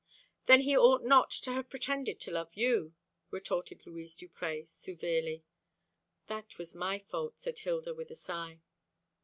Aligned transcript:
"Then 0.47 0.61
he 0.61 0.75
ought 0.75 1.03
not 1.03 1.29
to 1.29 1.53
have 1.53 1.69
pretended 1.69 2.19
to 2.21 2.31
love 2.31 2.49
you," 2.55 2.95
retorted 3.29 3.85
Louise 3.85 4.15
Duprez 4.15 4.67
severely. 4.71 5.43
"That 6.25 6.57
was 6.57 6.73
my 6.73 6.97
fault," 6.97 7.39
said 7.39 7.59
Hilda, 7.59 7.93
with 7.93 8.09
a 8.09 8.15
sigh. 8.15 8.61